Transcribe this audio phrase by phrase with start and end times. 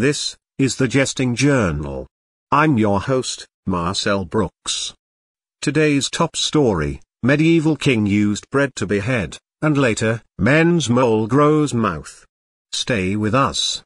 [0.00, 2.06] This is the Jesting Journal.
[2.50, 4.94] I'm your host, Marcel Brooks.
[5.60, 12.24] Today's top story Medieval king used bread to behead, and later, men's mole grows mouth.
[12.72, 13.84] Stay with us.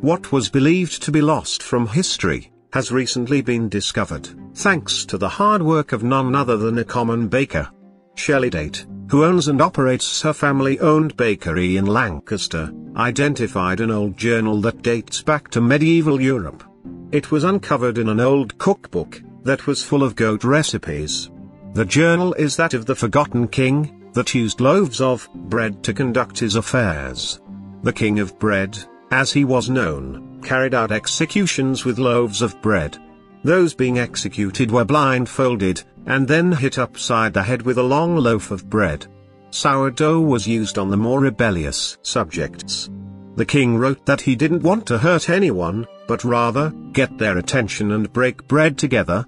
[0.00, 5.28] What was believed to be lost from history has recently been discovered, thanks to the
[5.28, 7.70] hard work of none other than a common baker.
[8.14, 14.60] Shelley Date, who owns and operates her family-owned bakery in Lancaster, identified an old journal
[14.60, 16.64] that dates back to medieval Europe.
[17.10, 21.30] It was uncovered in an old cookbook that was full of goat recipes.
[21.74, 26.38] The journal is that of the forgotten king that used loaves of bread to conduct
[26.38, 27.40] his affairs.
[27.82, 28.78] The king of bread,
[29.10, 32.98] as he was known, carried out executions with loaves of bread.
[33.44, 38.50] Those being executed were blindfolded, and then hit upside the head with a long loaf
[38.50, 39.06] of bread.
[39.50, 42.90] Sourdough was used on the more rebellious subjects.
[43.36, 47.92] The king wrote that he didn't want to hurt anyone, but rather, get their attention
[47.92, 49.24] and break bread together.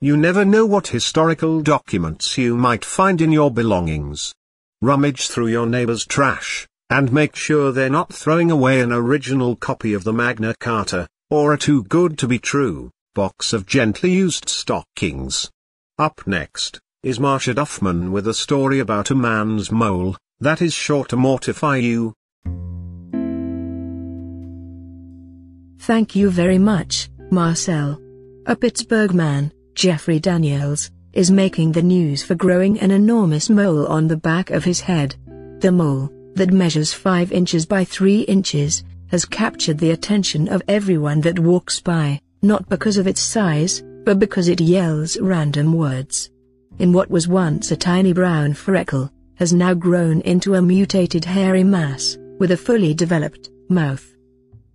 [0.00, 4.34] You never know what historical documents you might find in your belongings.
[4.82, 9.94] Rummage through your neighbor's trash, and make sure they're not throwing away an original copy
[9.94, 14.46] of the Magna Carta, or a too good to be true box of gently used
[14.46, 15.50] stockings.
[15.98, 21.06] Up next, is Marsha Duffman with a story about a man's mole, that is sure
[21.06, 22.12] to mortify you.
[25.80, 27.98] Thank you very much, Marcel.
[28.44, 34.08] A Pittsburgh man, Jeffrey Daniels, is making the news for growing an enormous mole on
[34.08, 35.16] the back of his head.
[35.60, 41.22] The mole, that measures 5 inches by 3 inches, has captured the attention of everyone
[41.22, 46.30] that walks by, not because of its size, but because it yells random words.
[46.78, 51.64] In what was once a tiny brown freckle, has now grown into a mutated hairy
[51.64, 54.14] mass, with a fully developed mouth.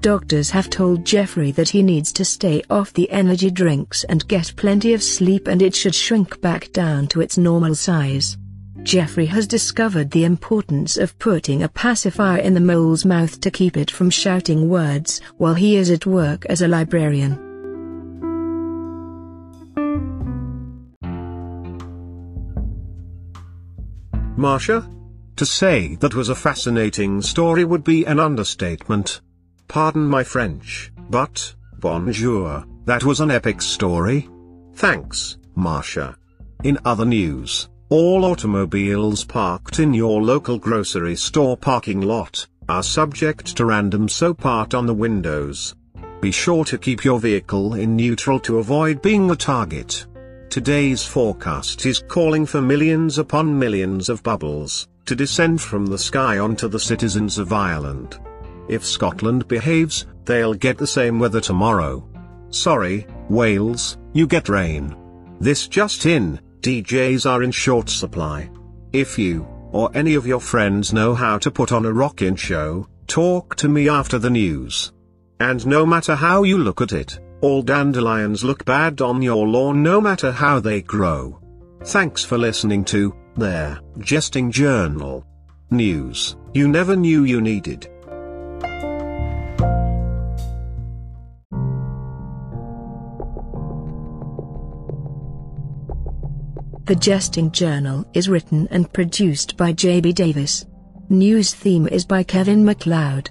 [0.00, 4.52] Doctors have told Jeffrey that he needs to stay off the energy drinks and get
[4.56, 8.36] plenty of sleep and it should shrink back down to its normal size.
[8.82, 13.76] Jeffrey has discovered the importance of putting a pacifier in the mole's mouth to keep
[13.76, 17.45] it from shouting words while he is at work as a librarian.
[24.36, 24.88] Marsha?
[25.36, 29.20] To say that was a fascinating story would be an understatement.
[29.68, 34.28] Pardon my French, but, bonjour, that was an epic story.
[34.74, 36.16] Thanks, Marsha.
[36.64, 43.56] In other news, all automobiles parked in your local grocery store parking lot are subject
[43.56, 45.74] to random soap art on the windows.
[46.20, 50.06] Be sure to keep your vehicle in neutral to avoid being the target.
[50.56, 56.38] Today's forecast is calling for millions upon millions of bubbles to descend from the sky
[56.38, 58.18] onto the citizens of Ireland.
[58.66, 62.08] If Scotland behaves, they'll get the same weather tomorrow.
[62.48, 64.96] Sorry, Wales, you get rain.
[65.40, 68.48] This just in, DJs are in short supply.
[68.94, 72.88] If you, or any of your friends know how to put on a rockin' show,
[73.06, 74.94] talk to me after the news.
[75.38, 79.82] And no matter how you look at it, all dandelions look bad on your lawn
[79.82, 81.40] no matter how they grow.
[81.84, 85.24] Thanks for listening to, their, Jesting Journal.
[85.70, 87.88] News, you never knew you needed.
[96.86, 100.12] The Jesting Journal is written and produced by J.B.
[100.12, 100.66] Davis.
[101.08, 103.30] News theme is by Kevin MacLeod.